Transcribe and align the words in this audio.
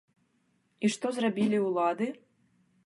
І 0.87 0.91
што 0.95 1.11
зрабілі 1.19 1.57
ўлады? 1.67 2.07